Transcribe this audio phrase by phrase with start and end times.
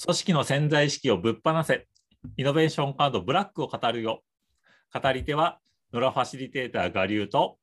[0.00, 1.88] 組織の潜在意識をぶっ放せ。
[2.36, 4.22] イノベーションカードブラックを語るよ。
[4.94, 5.58] 語り手は
[5.92, 7.58] 野良ファシリテーター我流と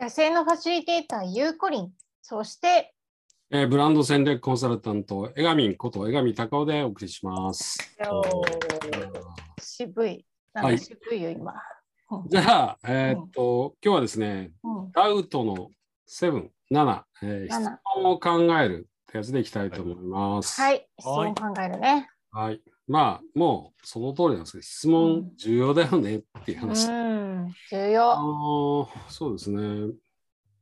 [0.00, 1.90] 野生のファシリテーターゆうこりん、
[2.22, 2.94] そして
[3.50, 7.78] えーブランド戦略コンサルタント、江上こと江上隆夫でお送りします。
[8.10, 8.42] お
[9.60, 10.24] 渋い。
[10.54, 11.52] なんはいか渋いよ、今。
[12.10, 15.68] うんじゃあ、えーっと、今日はですね、うんダウトの
[16.08, 20.60] 7、7、えー質7問を考えるってやつでいきたいと思います。
[20.60, 22.08] はい、質問考えるね。
[22.30, 22.60] はい。
[22.86, 26.88] まあ、もうその通りなんですけど、質問重要だよねっていうう話。
[26.88, 28.16] ん、重あ要。
[28.16, 29.92] のーそうですね。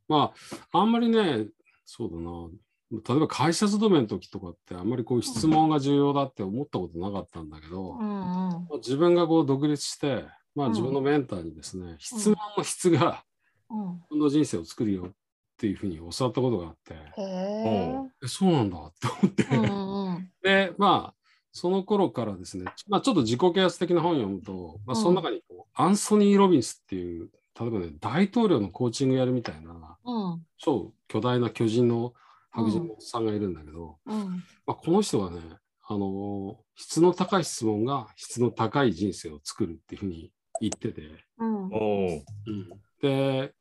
[0.08, 0.32] ま
[0.72, 1.46] あ、あんまりね、
[1.84, 2.48] そうだな。
[2.90, 13.24] 例えば会社勤めの時とかってあんまりこう質問が重要だって思ったことなかったんだけど、うんうんまあ自分がこう独立して、まあ、うん自分のメンターにですね、質問の質が
[13.68, 13.86] うん。
[13.96, 15.10] 自分の人生を作るよっ
[15.58, 17.94] ていうふうに教わったことがあって、へえ。
[18.24, 18.78] えそうなんだ。
[18.78, 21.14] って思って、うんうんで、まあ、
[21.52, 25.02] その頃からですね、まあ、ちょっと自己啓発的な本を読むと、まあ、うん。
[25.02, 30.42] その中にこう、アンソニー・ロビンスっていう、例えばね、大統領のコーチングやるみたいな、うん。
[30.58, 32.14] 超巨大な巨人の
[32.50, 34.44] 白人のおっさんがいるんだけど、うん。
[34.66, 35.40] まあ、この人はね、
[35.90, 41.02] あの質の高い質問が質の高い人生を作るっていうふうに言ってて、
[41.38, 41.70] うん。
[43.00, 43.54] で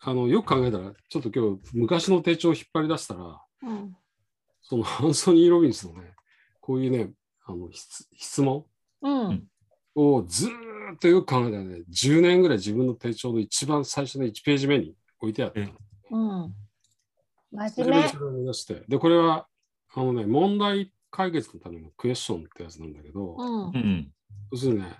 [0.00, 3.96] あのよく考えたらちょっと今日昔の手帳を引っ張り出したらうん。
[4.62, 6.14] そのアンソニー・ロビンスのね
[6.60, 7.10] こういうね
[7.46, 8.64] あの質質問
[9.02, 9.44] うん。
[9.94, 10.50] をずー
[10.94, 15.60] っとよく考えたらね10年ぐらい自分の手帳の一番最初の1ページ目に置いてあった。
[15.60, 16.54] うん。
[17.52, 18.02] 真それ面目。
[18.02, 18.82] でそれを目指して。
[18.88, 19.46] でこれは
[19.94, 24.12] あのね問題解決のためのクエスチョンってやつなんだけど、うんうん。
[24.52, 24.98] 要するにね、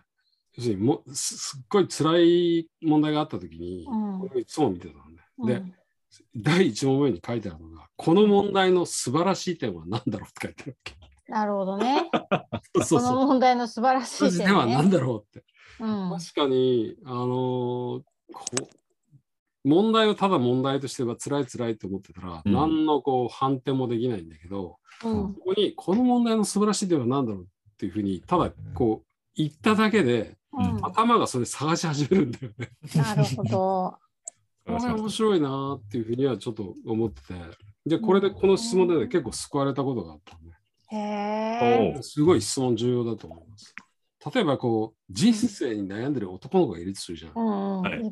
[0.57, 5.55] 要するにもすすっごい辛い問題があったときに、うんこれをいつも見てたのね。
[5.55, 5.75] で、うん
[6.35, 10.77] 第1問目に書いてあるのが、この問題の素晴らしい点は何だろうって書いてある
[11.29, 12.09] なるほどね。
[12.13, 12.83] わけ。
[12.85, 13.27] そうこのそう。
[13.27, 14.97] 問題の素晴らしい点素晴らしい点は何ね。
[14.97, 15.45] だろうって。
[15.81, 18.03] うん確かに、あのー
[19.65, 27.47] 問題をただ問題としては辛い辛いと思ってたら、うん何のこう判定もできないんだけど、うんここにこの問題の素晴らしい点は何だろうっ
[27.77, 30.37] ていうふうに、ただこう言っただけで、うん
[30.83, 32.71] 頭がそれ探し始めるんだよね。
[32.95, 33.99] なるほど。
[34.67, 37.35] これ面白いなっていうふうにはちょっと思ってて、
[37.87, 40.47] で、これでこの質問で、ね、結構救われたことがあったん
[40.89, 43.75] へすごい質問重要だと思います。
[44.35, 47.33] 例えばこう、人生に悩んでる男の子がいるとするじゃん。
[47.35, 47.83] うんうん。
[47.83, 48.11] はい。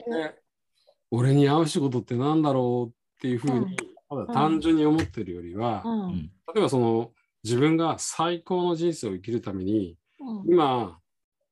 [1.10, 3.77] 俺に合う仕事ってなんだろうっていうふうに、
[4.09, 6.00] ただ単純に思ってるよりは、うん。
[6.03, 6.33] うん。
[6.54, 7.12] 例えばその、
[7.43, 10.53] 自分が最高の人生を生きるために、うん。
[10.53, 10.99] 今、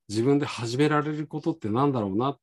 [0.09, 2.39] 自分で始められることってなんだろうなっ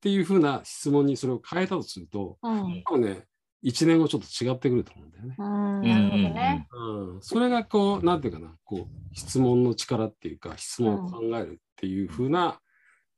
[0.00, 3.24] ていうふうな質問にそれを変えたとすると、うん多分ね、
[3.64, 5.34] 1年後ちょっと違ってくると思うんだよね。
[5.38, 6.68] うんなるほどね。
[6.72, 12.60] うん、それがこう、なんていうかな、こう、質問の力っていうか、質問を考えるっていう風な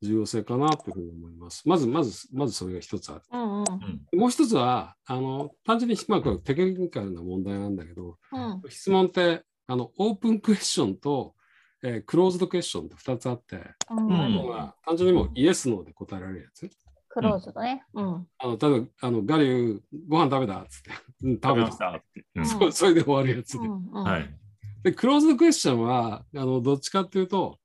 [0.01, 1.69] 重要性かなというふうに思います。
[1.69, 3.23] まず、まず、まずそれが一つある。
[3.31, 11.35] うんうんうんもう一つは、あの、単純に、まあ、これテクニカルな問題なんだけど、うん質問って、あの、オープンクエスチョンと、
[11.83, 14.11] えークローズドクエスチョンって2つあって、うんう
[14.45, 16.69] んまあ単純にもうイエス、ノーで答えられるやつ？
[17.09, 17.85] クローズドね。
[17.95, 20.91] うんあの、例えば、あの、ガリュー、ご飯食べたっつって、
[21.23, 21.79] うん、食べまし。
[21.79, 22.25] たって。
[22.35, 23.59] うんそうそれで終わるやつで。
[23.59, 24.35] うんうんはい。
[24.83, 27.59] で、クローズドクエスチョンは、あの、どっちかっていうと、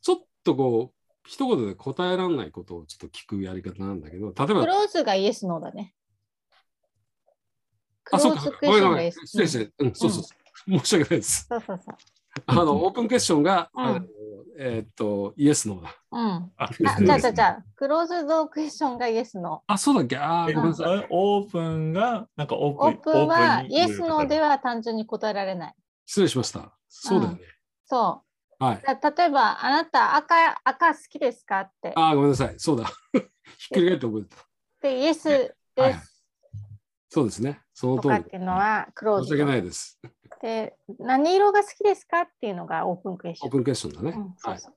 [0.00, 5.94] ちょっとこう、一言で答えられないことをちょっと聞くやり方なんだけど、例えクば、ローズがイエスノーだね。
[8.02, 9.20] クあ、そうかローズ、クエスチョンがイエス。
[9.26, 10.34] 失礼して、うん、そうそうそ
[10.74, 11.46] う、申し訳ないです。
[11.48, 11.94] そうそうそう。
[12.46, 14.08] あの、オープンクエスチョンが、うん
[14.58, 15.94] えーっと、イエス、ノーだ。
[16.12, 16.52] うん。
[16.56, 16.68] あ、あ
[17.02, 20.16] じゃあじゃあじゃあ、クローズドクエスチョンがイエスノあ、そうだっけ？
[20.18, 20.98] あごめんなさい。
[20.98, 22.84] あオープンが、なんかオー。
[22.86, 23.12] オープン。
[23.12, 24.50] ープンはにイエスノーでは。
[24.50, 25.74] は単純に答えられない。
[26.06, 26.76] 失礼しました。
[26.88, 27.40] そうだよね。
[27.86, 28.22] そ
[28.58, 28.76] はい。
[28.76, 28.82] う。
[29.00, 31.92] だ例えば、あなた赤赤好きですかって。
[31.96, 32.54] あー、ごめんなさい。
[32.58, 32.84] そうだ。
[33.12, 34.46] ひっくり返って覚えてた。
[34.82, 35.28] で、イエス
[35.76, 36.24] はいです
[37.08, 37.60] そうですね。
[37.74, 38.22] その通りとかっ。
[38.24, 39.50] ていうのはクロー申し訳ズド。
[39.52, 39.98] ないです。
[40.42, 43.48] で、何色が好きですかっていうのがオープンクエスチョン。
[43.48, 44.16] オープンクエスチョンだね。
[44.16, 44.58] うん、そはい。
[44.58, 44.74] うそう。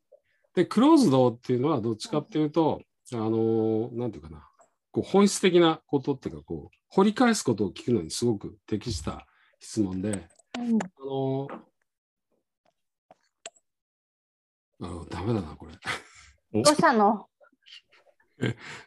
[0.56, 2.82] で、クローズドっていうのはどっちかっていうと、
[3.14, 4.48] あのーなんていうかな、
[4.92, 9.26] こう本質的なことっていうか、こう、掘り返すことを聞くのにすごく適した
[9.60, 10.26] 質問で、うんあ
[11.06, 11.60] のー
[14.82, 15.72] あダメだな、これ。
[16.62, 17.28] どうしたの？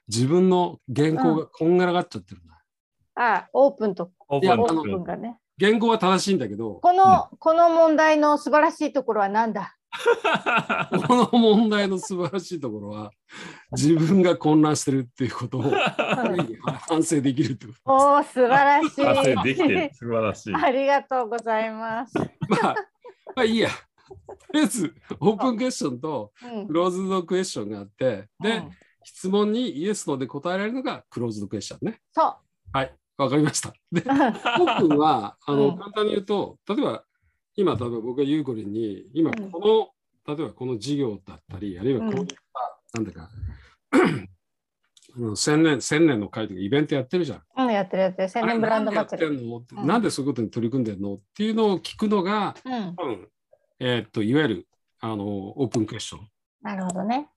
[0.09, 2.59] 自分の原稿がこんがらがっちゃってるな。
[3.15, 5.39] あ、オープンとオープンがね。
[5.61, 9.77] 原稿は正しいんだけど、この、この問題の素晴らしいところは何だ？
[11.09, 13.11] この問題の素晴らしいところは、
[13.73, 15.63] 自分が混乱してるっていうことを
[16.89, 18.97] 反省できるってこおお、素晴らしい。
[18.97, 19.91] 達成できてる。
[19.95, 20.55] 素晴らしい。
[20.55, 22.13] ありがとうございます。
[22.13, 22.21] と。
[22.49, 22.75] まあ、
[23.35, 23.71] まあいいや。
[24.53, 28.71] りあえずオープンクエスチョンとうんクローズドクエスチョンがあって、で、うん
[29.09, 32.01] 質問にイエス、ノーで答えられるのがクローズドクエスチョンね。
[32.11, 32.35] そう。
[32.73, 33.73] はい、わかりました。
[33.93, 37.05] で、うんオープンは、あの、うん簡単に言うと、例えば、
[37.55, 39.93] 今、例えば僕がユーコリンに、今、うんこ
[40.27, 42.37] の、例えばこの事業だったり、あるいはこういった、
[42.95, 43.31] なんだか、
[45.17, 47.43] あの千年、千年の会とかイベントやってるじゃん。
[47.57, 48.29] うん、やってるやってる。
[48.29, 49.29] 千年ブランド祭り。
[49.31, 51.15] でやってんの、うんなんでそういうことに取り組んでんの？
[51.15, 52.95] っていうのを聞くのが、うん。
[52.97, 53.29] 多分、
[53.79, 54.69] えーっと、いわゆる、
[55.01, 55.25] あの、
[55.59, 56.29] オープンクエスチョン。
[56.61, 57.31] なるほどね。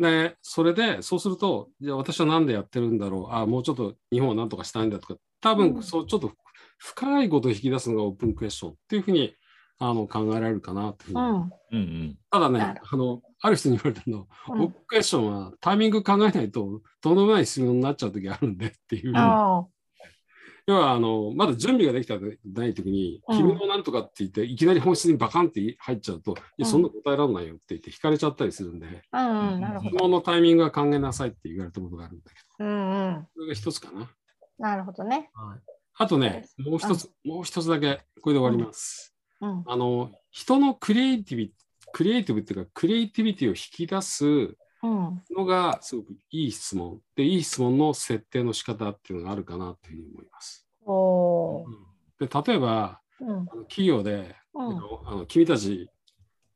[0.00, 6.32] で、それで、そうすると、じゃあ私は何でやってるんだろう、あもうちょっと日本を何とかしたいんだとか、多分、うんそうちょっと
[6.78, 9.34] 深いことを引き出すのがオープンクエスチョンっていうふうに
[9.78, 11.28] あの考えられるかなっていうふうに。
[11.28, 11.36] うん。
[11.36, 12.18] うんうん。
[12.30, 19.12] ただねあの、ある人に言われたの、うんオープンクエスチョンはタイミング考えないと、とんでもない質問になっちゃう時あるんでっていう。
[19.14, 19.66] あ
[20.70, 28.86] 要はあの、まだ準備ができたない時に、うん君のなんとかって言って、いきなり本質にバカンって入っちゃうと、いや、うんそんな答えられないよって言って、引かれちゃったりするんで。
[28.86, 33.26] 質問のタイミングは考えなさいって言われたことがあるんだけど、うんうん。
[33.34, 34.08] それが一つかな。
[34.58, 35.30] なるほどね。
[35.98, 39.14] あとね、もう一つ、もう一つだけ、これで終わります。
[39.40, 39.64] うん。
[39.66, 41.54] あの、人のクリエイティビ、
[41.92, 44.56] クリエイティブっていうか、クリエイティビティを引き出すうん。
[44.82, 47.00] のが、すごくいい質問。
[47.16, 50.66] で、いい質問の設定の仕方っていうのがあるかなというふうに思います。
[50.84, 51.66] おー。
[52.26, 53.30] で、例えば、うん。
[53.30, 54.76] あの企業で、うん。
[55.06, 55.90] あの君たち、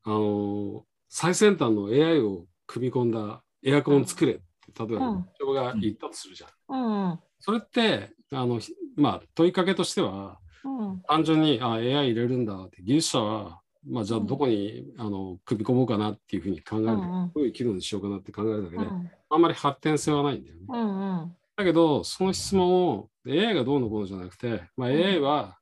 [0.04, 4.42] あの、最先端の AI を組み込んだエアコンを作れって、
[4.86, 6.50] 例えば、うん人が言ったとするじゃん。
[6.68, 7.10] うん。
[7.10, 7.18] うん。
[7.40, 11.02] それって、あの、ひまあ、問いかけとしては、うん。
[11.06, 19.10] 単純にあ AI 入れるんだって技術者は、まあ、じゃあうんどこに、あの組み込もうかなっていうふうに考えるどういう機能にしようかなって考えるだけで、うん。
[19.30, 20.62] あんまり発展性はないんだよね。
[20.68, 21.20] うん。
[21.20, 21.36] うん。
[21.56, 25.58] だけど、その質問を AI がどうのこうのじゃなくて、まあ、うん AI は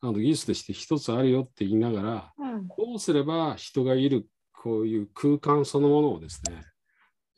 [0.00, 2.68] あの技術として一つあるよって言いながら、うん。
[2.68, 6.62] どうすれば人がいるこういう空間そのものをですね、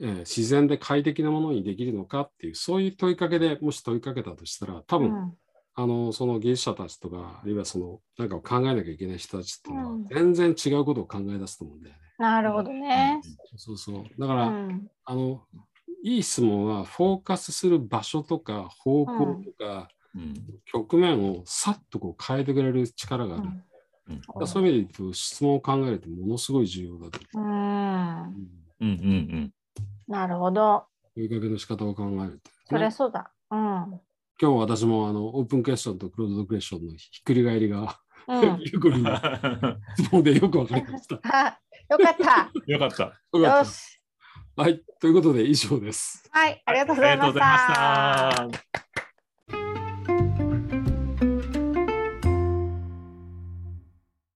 [0.01, 5.35] えー自然で快適なものにできるのかっていう、そういう問いかけでもし問いかけたとしたら、多分、うん。
[5.79, 12.01] あのその技術者たちとか、あるいはそのなんかを考えなきゃいけない人たちっていうのはうん、全然違うことを考え出すと思うんだよね。
[12.19, 13.21] なるほどね。
[13.57, 14.05] そうそう。
[14.19, 14.89] だかうら、ん。
[15.05, 15.45] あの、
[16.03, 20.35] いい質問は、フォーカスする場所とか、方向とか、うん
[20.65, 24.47] 局面をさっとこう変えてくれる力がある。
[24.47, 27.43] そういう意味で言うと、質問を考えるってものすごい重要だとうん。
[27.43, 28.85] 思う。
[28.85, 29.13] うんうんう
[29.43, 29.53] ん
[30.09, 30.87] なるほど。
[31.17, 33.31] 問いかけの仕方を考えるって、そりゃねそうだ。
[33.51, 34.01] うん。
[34.41, 37.99] 今日私もあのオープンクエスチョンとクローズドクエスチョンのひっくり返りが、
[38.29, 38.59] うん。
[38.61, 39.81] ゆうこりんのうん。
[39.99, 41.21] 質問でよくわかりました。
[41.25, 42.51] あ、よかった。
[42.67, 43.03] よかった。
[43.05, 44.01] よかったよし。
[44.57, 46.29] はい、ということで以上です。
[46.31, 48.65] はい、ありがとうございましありがとうございまたし。
[48.73, 48.86] た。